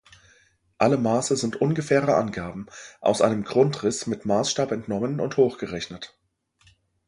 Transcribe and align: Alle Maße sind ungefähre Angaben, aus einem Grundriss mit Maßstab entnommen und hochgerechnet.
Alle 0.79 0.97
Maße 0.97 1.37
sind 1.37 1.61
ungefähre 1.61 2.15
Angaben, 2.15 2.65
aus 3.01 3.21
einem 3.21 3.43
Grundriss 3.43 4.07
mit 4.07 4.25
Maßstab 4.25 4.71
entnommen 4.71 5.19
und 5.19 5.37
hochgerechnet. 5.37 6.17